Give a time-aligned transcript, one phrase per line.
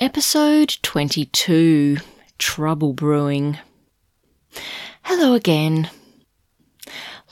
[0.00, 1.98] Episode 22
[2.38, 3.58] Trouble Brewing.
[5.02, 5.90] Hello again.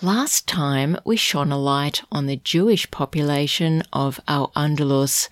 [0.02, 5.30] Last time we shone a light on the Jewish population of Al Andalus,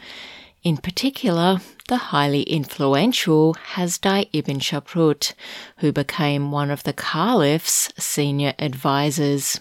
[0.63, 5.35] in particular the highly influential Hasdai ibn Shaprut,
[5.81, 9.61] who became one of the Caliph's senior advisors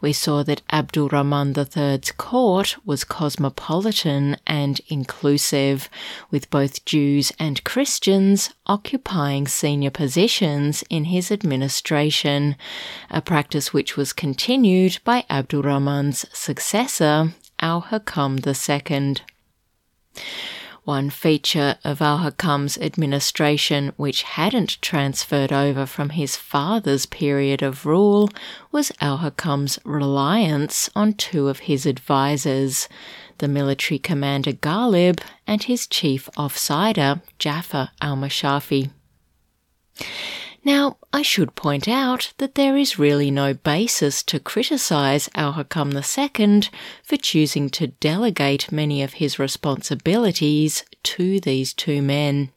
[0.00, 5.88] we saw that Abdul Rahman III's court was cosmopolitan and inclusive,
[6.30, 12.56] with both Jews and Christians occupying senior positions in his administration,
[13.10, 19.16] a practice which was continued by Abdul Rahman's successor, Al Hakam II.
[20.88, 27.84] One feature of Al Hakam's administration which hadn't transferred over from his father's period of
[27.84, 28.30] rule
[28.72, 32.88] was Al Hakam's reliance on two of his advisers,
[33.36, 38.90] the military commander Ghalib and his chief offsider Jafar al Mashafi.
[40.68, 45.94] Now, I should point out that there is really no basis to criticise Al Hakam
[45.94, 46.68] II
[47.02, 52.52] for choosing to delegate many of his responsibilities to these two men.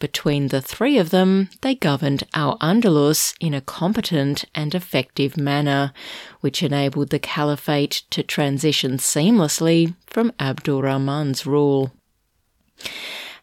[0.00, 5.92] Between the three of them, they governed Al Andalus in a competent and effective manner,
[6.40, 11.92] which enabled the caliphate to transition seamlessly from Abdul Rahman's rule.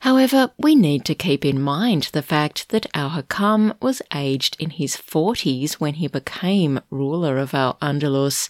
[0.06, 4.70] However, we need to keep in mind the fact that Al Hakam was aged in
[4.70, 8.48] his 40s when he became ruler of Al Andalus,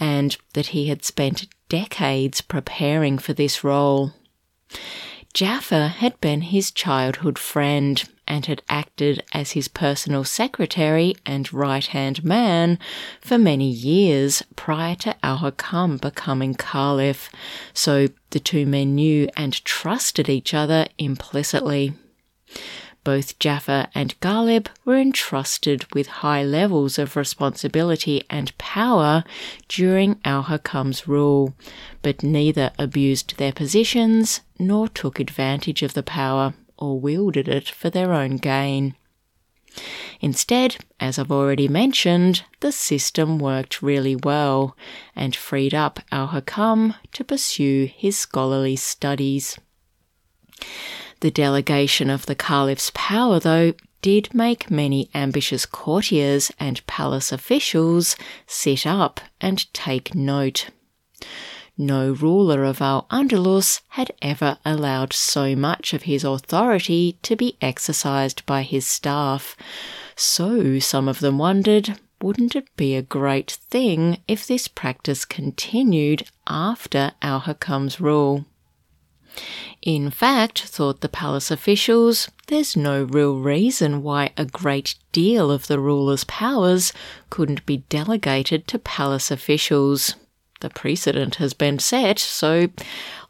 [0.00, 4.14] and that he had spent decades preparing for this role.
[5.34, 11.86] Jafar had been his childhood friend and had acted as his personal secretary and right
[11.86, 12.78] hand man
[13.20, 17.30] for many years prior to Al Hakam becoming Caliph,
[17.72, 21.94] so the two men knew and trusted each other implicitly.
[23.04, 29.24] Both Jafar and Ghalib were entrusted with high levels of responsibility and power
[29.68, 31.54] during Al Hakam's rule,
[32.00, 37.90] but neither abused their positions nor took advantage of the power or wielded it for
[37.90, 38.94] their own gain.
[40.20, 44.76] Instead, as I've already mentioned, the system worked really well
[45.14, 49.58] and freed up Al Hakam to pursue his scholarly studies.
[51.20, 58.16] The delegation of the caliph's power, though, did make many ambitious courtiers and palace officials
[58.46, 60.68] sit up and take note.
[61.76, 67.56] No ruler of Al Andalus had ever allowed so much of his authority to be
[67.60, 69.56] exercised by his staff,
[70.14, 76.28] so some of them wondered wouldn't it be a great thing if this practice continued
[76.46, 78.46] after Al Hakam's rule?
[79.82, 85.66] In fact, thought the palace officials, there's no real reason why a great deal of
[85.66, 86.92] the ruler's powers
[87.30, 90.14] couldn't be delegated to palace officials.
[90.64, 92.68] The precedent has been set, so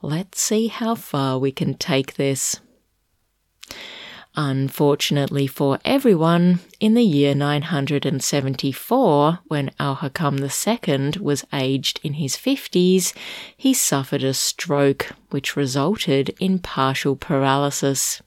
[0.03, 2.61] let's see how far we can take this.
[4.37, 12.36] Unfortunately for everyone, in the year 974, when Al Hakam II was aged in his
[12.36, 13.13] 50s,
[13.57, 18.22] he suffered a stroke, which resulted in partial paralysis.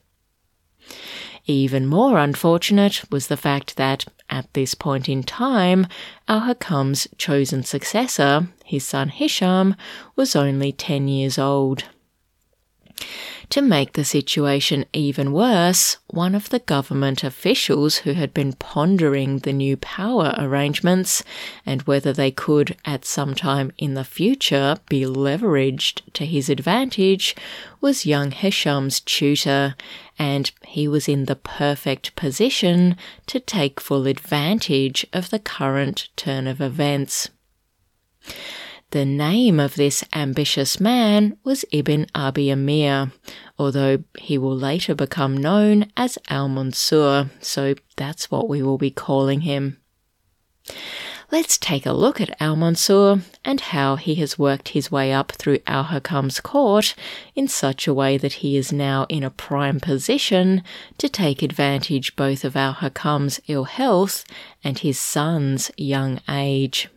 [1.46, 5.86] Even more unfortunate was the fact that, at this point in time,
[6.28, 9.74] Al Hakam's chosen successor, his son Hisham,
[10.14, 11.84] was only 10 years old.
[13.50, 19.38] To make the situation even worse, one of the government officials who had been pondering
[19.38, 21.24] the new power arrangements
[21.64, 27.34] and whether they could at some time in the future be leveraged to his advantage
[27.80, 29.76] was young Hisham's tutor,
[30.18, 32.98] and he was in the perfect position
[33.28, 37.30] to take full advantage of the current turn of events.
[38.90, 43.12] The name of this ambitious man was Ibn Abi Amir,
[43.58, 48.90] although he will later become known as Al Mansur, so that's what we will be
[48.90, 49.76] calling him.
[51.30, 55.32] Let's take a look at Al Mansur and how he has worked his way up
[55.32, 56.94] through Al Hakam's court
[57.34, 60.62] in such a way that he is now in a prime position
[60.96, 64.24] to take advantage both of Al Hakam's ill health
[64.64, 66.88] and his son's young age.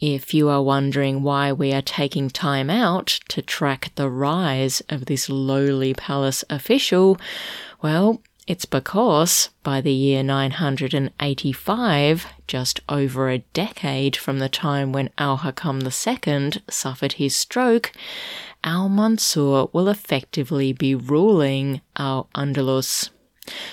[0.00, 5.06] If you are wondering why we are taking time out to track the rise of
[5.06, 7.16] this lowly palace official,
[7.80, 15.10] well, it's because by the year 985, just over a decade from the time when
[15.16, 17.92] Al Hakam II suffered his stroke,
[18.64, 23.10] Al Mansur will effectively be ruling Al Andalus.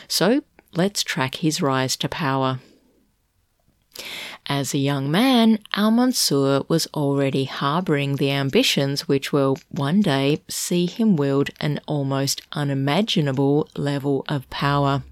[0.08, 0.44] So
[0.74, 2.60] let's track his rise to power.
[4.50, 10.42] As a young man, Al Mansur was already harbouring the ambitions which will one day
[10.48, 15.04] see him wield an almost unimaginable level of power.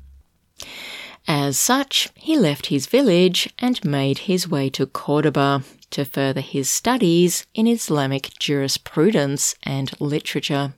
[1.28, 6.68] As such, he left his village and made his way to Cordoba to further his
[6.68, 10.74] studies in Islamic jurisprudence and literature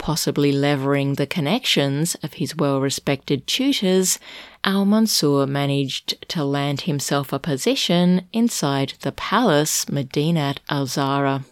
[0.00, 4.18] possibly levering the connections of his well respected tutors,
[4.62, 11.44] Al Mansur managed to land himself a position inside the palace Medinat al Zahra.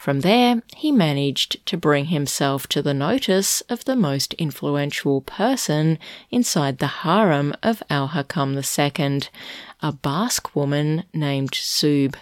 [0.00, 5.98] From there, he managed to bring himself to the notice of the most influential person
[6.30, 9.28] inside the harem of Al Hakam II,
[9.82, 12.16] a Basque woman named Sub,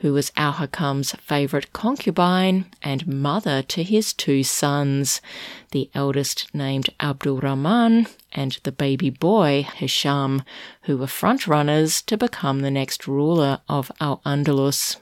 [0.00, 5.22] who was Al Hakam's favourite concubine and mother to his two sons,
[5.70, 10.42] the eldest named Abdul Rahman and the baby boy Hisham,
[10.82, 14.98] who were frontrunners to become the next ruler of Al Andalus.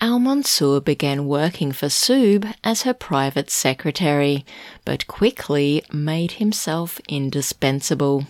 [0.00, 4.44] Al Mansur began working for Sub as her private secretary,
[4.84, 8.26] but quickly made himself indispensable.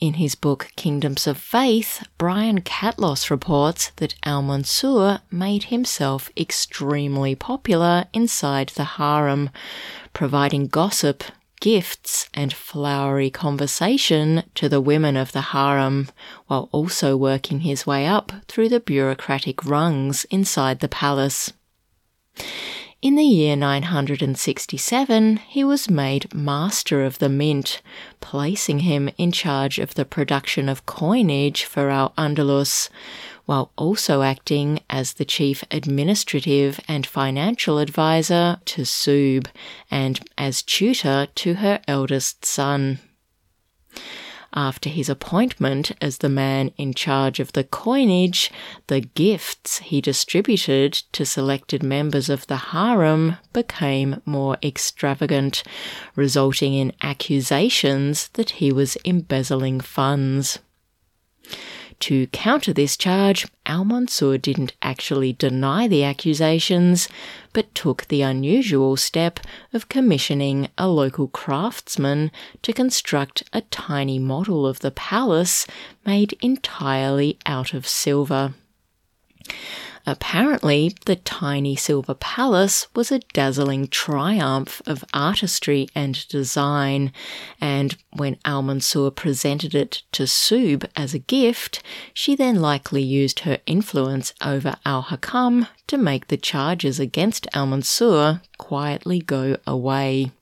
[0.00, 7.34] In his book Kingdoms of Faith, Brian Catlos reports that Al Mansur made himself extremely
[7.34, 9.50] popular inside the harem,
[10.12, 11.22] providing gossip,
[11.62, 16.08] gifts, and flowery conversation to the women of the harem,
[16.48, 21.52] while also working his way up through the bureaucratic rungs inside the palace.
[23.00, 27.80] In the year 967, he was made Master of the Mint,
[28.20, 32.88] placing him in charge of the production of coinage for Al Andalus,
[33.46, 39.48] while also acting as the chief administrative and financial advisor to Sub
[39.90, 42.98] and as tutor to her eldest son
[44.54, 48.50] after his appointment as the man in charge of the coinage,
[48.88, 55.62] the gifts he distributed to selected members of the harem became more extravagant,
[56.16, 60.58] resulting in accusations that he was embezzling funds.
[62.02, 67.08] To counter this charge, Al Mansur didn't actually deny the accusations,
[67.52, 69.38] but took the unusual step
[69.72, 75.64] of commissioning a local craftsman to construct a tiny model of the palace
[76.04, 78.54] made entirely out of silver.
[80.04, 87.12] Apparently, the tiny silver palace was a dazzling triumph of artistry and design,
[87.60, 91.82] and when Al Mansur presented it to Sub as a gift,
[92.12, 97.66] she then likely used her influence over Al Hakam to make the charges against Al
[97.66, 100.32] Mansur quietly go away.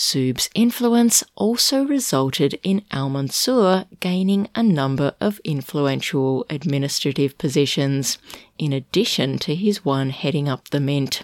[0.00, 8.16] Sub's influence also resulted in Al Mansur gaining a number of influential administrative positions,
[8.58, 11.22] in addition to his one heading up the mint.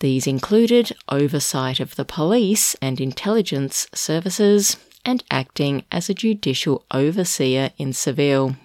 [0.00, 7.70] These included oversight of the police and intelligence services and acting as a judicial overseer
[7.78, 8.56] in Seville.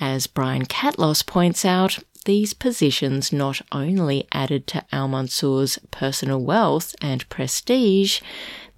[0.00, 6.94] As Brian Catlos points out, these positions not only added to Al Mansur's personal wealth
[7.00, 8.20] and prestige,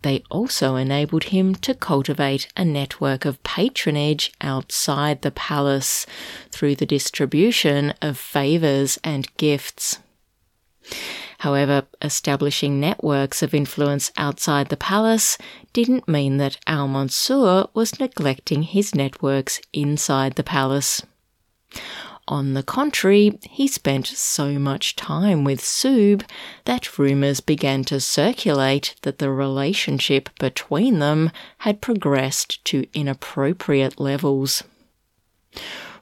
[0.03, 6.07] they also enabled him to cultivate a network of patronage outside the palace
[6.51, 9.99] through the distribution of favours and gifts.
[11.39, 15.39] However, establishing networks of influence outside the palace
[15.73, 21.03] didn't mean that Al Mansur was neglecting his networks inside the palace.
[22.29, 26.23] On the contrary, he spent so much time with Sub
[26.65, 34.63] that rumours began to circulate that the relationship between them had progressed to inappropriate levels.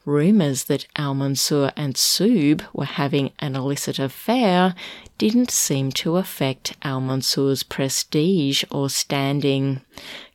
[0.05, 4.75] Rumours that Al Mansur and Sub were having an illicit affair
[5.19, 9.81] didn't seem to affect Al Mansur's prestige or standing.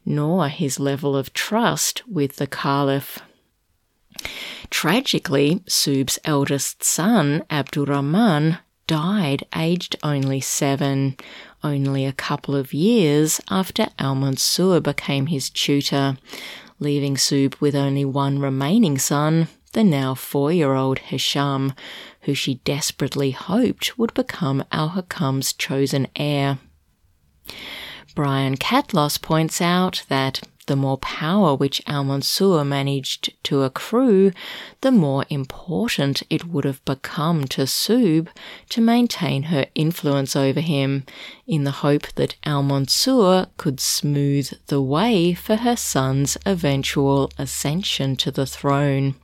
[0.06, 3.20] nor his level of trust with the Caliph.
[4.70, 11.16] Tragically, Sub's eldest son, Abdurrahman, died aged only seven,
[11.64, 16.18] only a couple of years after Al Mansur became his tutor,
[16.80, 21.74] leaving Sub with only one remaining son, the now four year old Hisham,
[22.22, 26.60] who she desperately hoped would become Al Hakam's chosen heir.
[28.16, 34.32] Brian Catlos points out that the more power which Al Mansur managed to accrue,
[34.82, 38.30] the more important it would have become to Sub
[38.70, 41.06] to maintain her influence over him,
[41.48, 48.16] in the hope that Al Mansur could smooth the way for her son's eventual ascension
[48.16, 49.16] to the throne.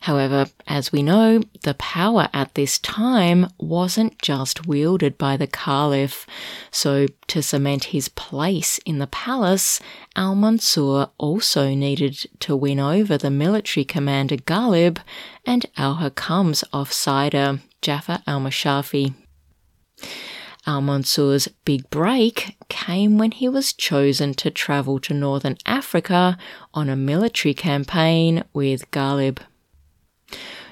[0.00, 6.26] However, as we know, the power at this time wasn't just wielded by the Caliph,
[6.70, 9.78] so to cement his place in the palace,
[10.16, 14.98] Al Mansur also needed to win over the military commander Ghalib
[15.44, 19.14] and Al Hakam's offsider, Jafar al Mashafi.
[20.64, 26.38] Al Mansur's big break came when he was chosen to travel to northern Africa
[26.72, 29.38] on a military campaign with Ghalib.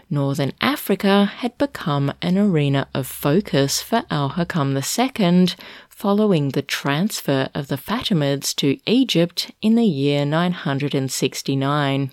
[0.09, 5.49] Northern Africa had become an arena of focus for Al Hakam II
[5.89, 12.13] following the transfer of the Fatimids to Egypt in the year 969.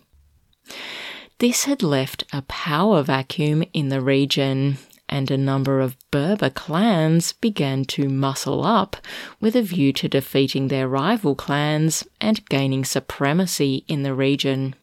[1.40, 4.78] This had left a power vacuum in the region,
[5.10, 8.98] and a number of Berber clans began to muscle up
[9.40, 14.76] with a view to defeating their rival clans and gaining supremacy in the region.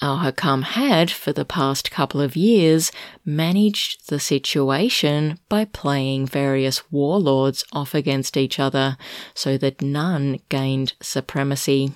[0.00, 2.90] Al Hakam had, for the past couple of years,
[3.24, 8.96] managed the situation by playing various warlords off against each other
[9.34, 11.92] so that none gained supremacy.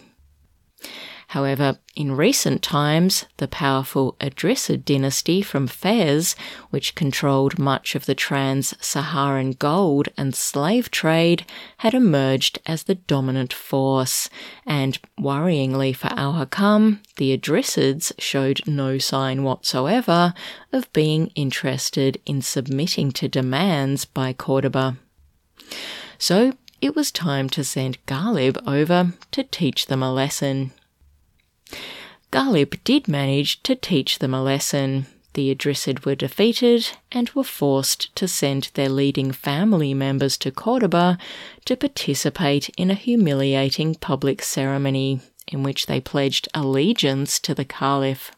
[1.33, 6.35] However, in recent times, the powerful Idrisid dynasty from Fez,
[6.71, 11.45] which controlled much of the trans Saharan gold and slave trade,
[11.79, 14.31] had emerged as the dominant force,
[14.65, 20.33] and worryingly for Al Hakam, the Idrisids showed no sign whatsoever
[20.73, 24.97] of being interested in submitting to demands by Cordoba.
[26.17, 30.73] So it was time to send Ghalib over to teach them a lesson.
[32.31, 35.07] Ghalib did manage to teach them a lesson.
[35.35, 41.19] The Idrisid were defeated and were forced to send their leading family members to Cordoba
[41.65, 48.33] to participate in a humiliating public ceremony in which they pledged allegiance to the Caliph.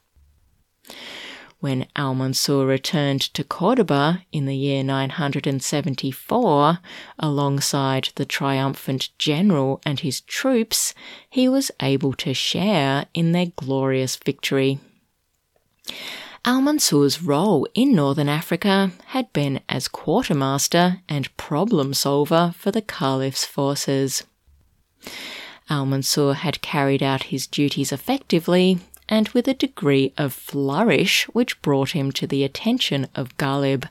[1.60, 6.78] When Al Mansur returned to Cordoba in the year 974,
[7.18, 10.94] alongside the triumphant general and his troops,
[11.28, 14.80] he was able to share in their glorious victory.
[16.46, 22.80] Al Mansur's role in Northern Africa had been as quartermaster and problem solver for the
[22.80, 24.24] Caliph's forces.
[25.68, 28.78] Al Mansur had carried out his duties effectively
[29.10, 33.86] and with a degree of flourish which brought him to the attention of Ghalib,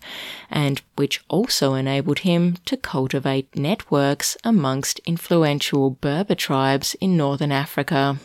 [0.49, 8.17] and which also enabled him to cultivate networks amongst influential Berber tribes in northern Africa.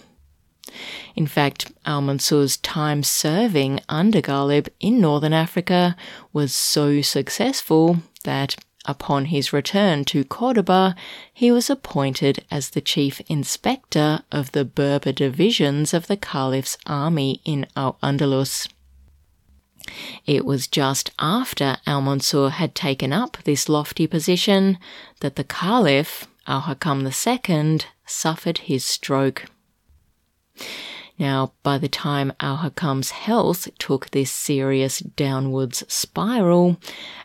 [1.14, 5.96] In fact, Al Mansur's time serving under Ghalib in northern Africa
[6.32, 8.56] was so successful that
[8.86, 10.94] Upon his return to Cordoba,
[11.32, 17.40] he was appointed as the chief inspector of the Berber divisions of the Caliph's army
[17.44, 18.68] in Al Andalus.
[20.26, 24.78] It was just after Al Mansur had taken up this lofty position
[25.20, 29.46] that the Caliph, Al Hakam II, suffered his stroke.
[31.18, 36.76] Now, by the time Al Hakam's health took this serious downwards spiral,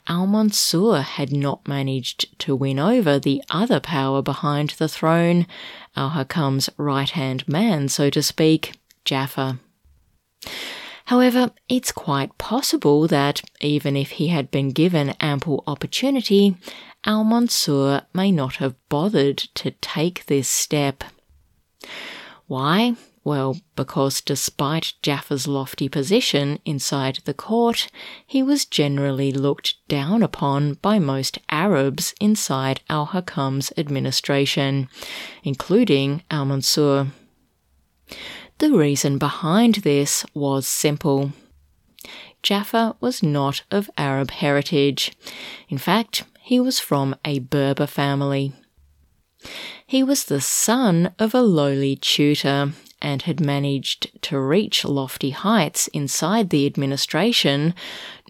[0.07, 5.47] Al Mansur had not managed to win over the other power behind the throne,
[5.95, 8.73] Al Hakam's right hand man, so to speak,
[9.05, 9.59] Jafar.
[11.05, 16.55] However, it's quite possible that even if he had been given ample opportunity,
[17.05, 21.03] Al Mansur may not have bothered to take this step.
[22.45, 22.95] Why?
[23.29, 27.87] Well, because despite Jafar's lofty position inside the court,
[28.25, 34.89] he was generally looked down upon by most Arabs inside Al Hakam's administration,
[35.43, 37.09] including Al Mansur.
[38.57, 41.31] The reason behind this was simple.
[42.41, 45.15] Jafar was not of Arab heritage.
[45.69, 48.53] In fact, he was from a Berber family.
[49.85, 55.87] He was the son of a lowly tutor and had managed to reach lofty heights
[55.89, 57.73] inside the administration,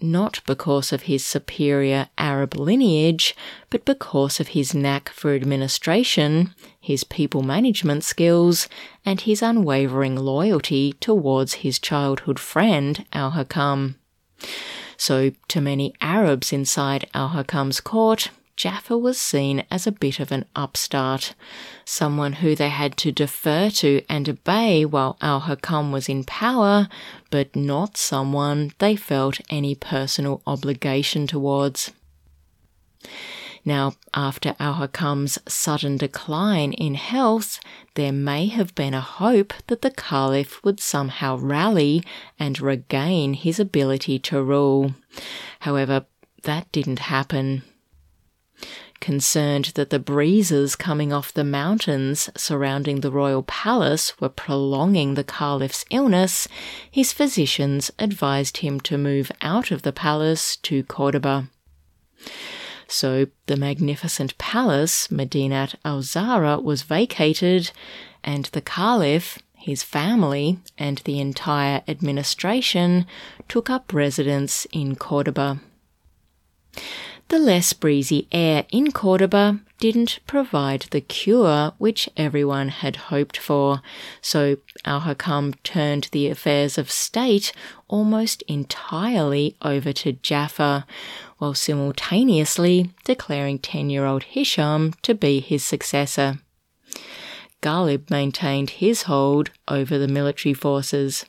[0.00, 3.34] not because of his superior Arab lineage,
[3.68, 8.68] but because of his knack for administration, his people management skills,
[9.04, 13.96] and his unwavering loyalty towards his childhood friend, Al Hakam.
[14.96, 20.30] So, to many Arabs inside Al Hakam's court, Jafar was seen as a bit of
[20.30, 21.34] an upstart,
[21.86, 26.86] someone who they had to defer to and obey while Al Hakam was in power,
[27.30, 31.92] but not someone they felt any personal obligation towards.
[33.64, 37.60] Now, after Al Hakam's sudden decline in health,
[37.94, 42.04] there may have been a hope that the Caliph would somehow rally
[42.38, 44.94] and regain his ability to rule.
[45.60, 46.04] However,
[46.42, 47.62] that didn't happen.
[49.00, 55.24] Concerned that the breezes coming off the mountains surrounding the royal palace were prolonging the
[55.24, 56.46] caliph's illness,
[56.90, 61.48] his physicians advised him to move out of the palace to Cordoba.
[62.88, 67.70] So the magnificent palace, Medinat al Zahra, was vacated,
[68.22, 73.06] and the caliph, his family, and the entire administration
[73.48, 75.60] took up residence in Cordoba.
[77.30, 83.82] The less breezy air in Cordoba didn't provide the cure which everyone had hoped for,
[84.20, 87.52] so Al Hakam turned the affairs of state
[87.86, 90.86] almost entirely over to Jafar,
[91.38, 96.40] while simultaneously declaring 10 year old Hisham to be his successor.
[97.62, 101.26] Ghalib maintained his hold over the military forces.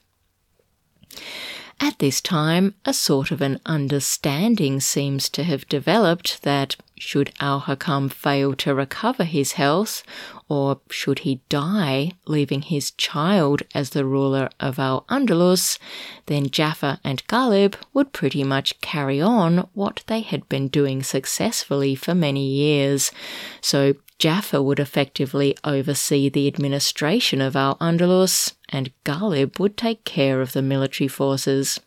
[1.84, 7.62] At this time, a sort of an understanding seems to have developed that should Al
[7.62, 10.04] Hakam fail to recover his health,
[10.48, 15.80] or should he die, leaving his child as the ruler of Al Andalus,
[16.28, 21.96] then Jafar and Ghalib would pretty much carry on what they had been doing successfully
[21.96, 23.12] for many years.
[23.60, 30.42] So Jafar would effectively oversee the administration of Al Andalus, and Ghalib would take care
[30.42, 31.80] of the military forces.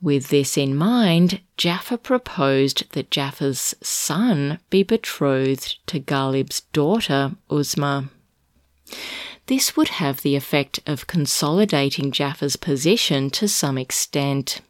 [0.00, 8.10] With this in mind, Jafar proposed that Jafar's son be betrothed to Ghalib's daughter, Uzma.
[9.46, 14.60] This would have the effect of consolidating Jafar's position to some extent.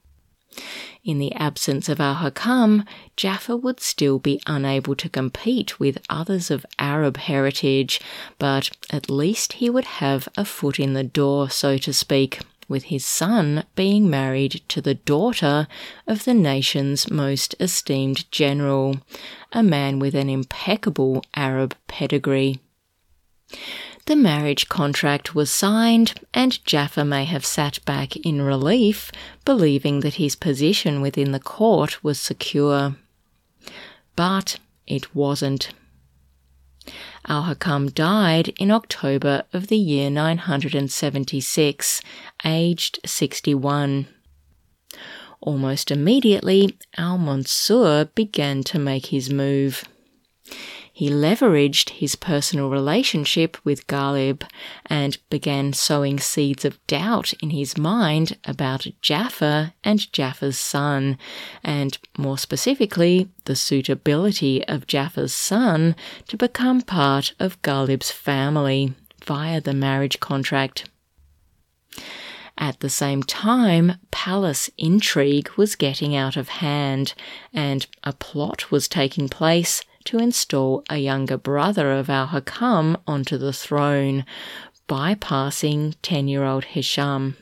[1.04, 6.50] In the absence of Al Hakam, Jafar would still be unable to compete with others
[6.50, 8.00] of Arab heritage,
[8.38, 12.84] but at least he would have a foot in the door, so to speak, with
[12.84, 15.68] his son being married to the daughter
[16.06, 18.96] of the nation's most esteemed general,
[19.52, 22.60] a man with an impeccable Arab pedigree.
[24.06, 29.10] The marriage contract was signed, and Jafar may have sat back in relief,
[29.46, 32.96] believing that his position within the court was secure.
[34.14, 35.70] But it wasn't.
[37.26, 42.02] Al Hakam died in October of the year 976,
[42.44, 44.06] aged 61.
[45.40, 49.84] Almost immediately, Al Mansur began to make his move.
[50.96, 54.44] He leveraged his personal relationship with Ghalib
[54.86, 61.18] and began sowing seeds of doubt in his mind about Jafar and Jafar's son,
[61.64, 65.96] and more specifically, the suitability of Jafar's son
[66.28, 70.88] to become part of Ghalib's family via the marriage contract.
[72.56, 77.14] At the same time, palace intrigue was getting out of hand,
[77.52, 83.38] and a plot was taking place to install a younger brother of Al Hakam onto
[83.38, 84.24] the throne,
[84.88, 87.36] bypassing 10 year old Hisham.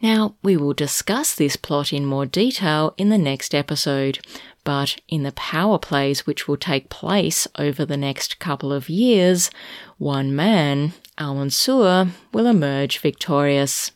[0.00, 4.20] Now, we will discuss this plot in more detail in the next episode,
[4.62, 9.50] but in the power plays which will take place over the next couple of years,
[9.96, 13.90] one man, Al Mansur, will emerge victorious.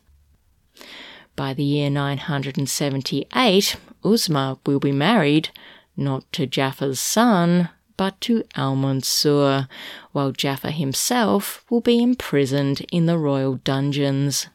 [1.36, 5.50] By the year 978, Uzma will be married,
[5.96, 9.68] not to Jafar's son, but to Al Mansur,
[10.12, 14.48] while Jafar himself will be imprisoned in the royal dungeons.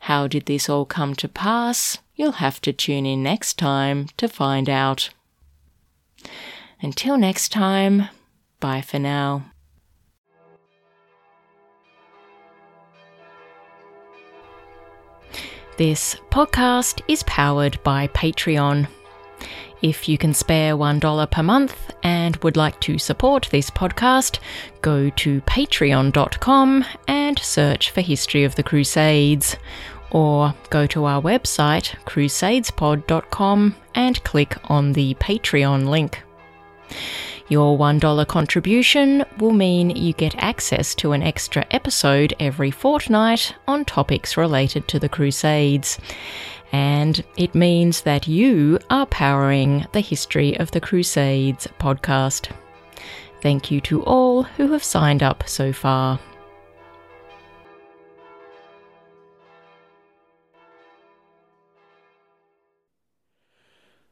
[0.00, 1.98] How did this all come to pass?
[2.14, 5.10] You'll have to tune in next time to find out.
[6.82, 8.08] Until next time,
[8.60, 9.50] bye for now.
[15.76, 18.86] This podcast is powered by Patreon.
[19.82, 24.38] If you can spare $1 per month and would like to support this podcast,
[24.82, 29.56] go to patreon.com and search for History of the Crusades.
[30.10, 36.22] Or go to our website, crusadespod.com, and click on the Patreon link.
[37.48, 43.84] Your $1 contribution will mean you get access to an extra episode every fortnight on
[43.84, 45.98] topics related to the Crusades.
[46.72, 52.50] And it means that you are powering the History of the Crusades podcast.
[53.42, 56.20] Thank you to all who have signed up so far.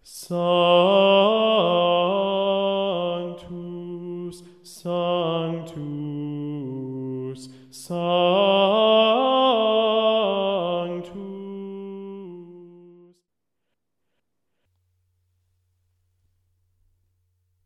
[0.03, 0.39] Sanctus,
[4.63, 5.79] Sanctus,
[7.71, 8.38] Sanctus.